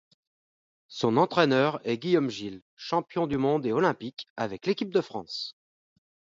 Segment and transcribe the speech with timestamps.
[0.87, 5.55] Son entraîneur est Guillaume Gille, champion du monde et olympique avec l'équipe de France.